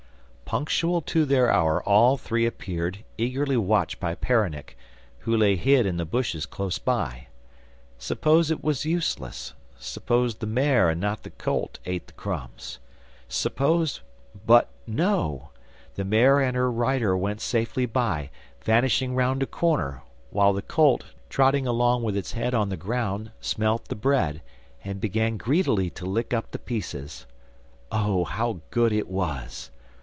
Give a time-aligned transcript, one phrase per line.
[0.51, 4.75] Punctual to their hour all three appeared, eagerly watched by Peronnik,
[5.19, 7.27] who lay hid in the bushes close by.
[7.97, 12.79] Suppose it was useless; suppose the mare, and not the colt, ate the crumbs?
[13.29, 14.01] Suppose
[14.45, 15.51] but no!
[15.95, 18.29] the mare and her rider went safely by,
[18.61, 23.31] vanishing round a corner, while the colt, trotting along with its head on the ground,
[23.39, 24.41] smelt the bread,
[24.83, 27.25] and began greedily to lick up the pieces.
[27.89, 29.71] Oh, how good it was!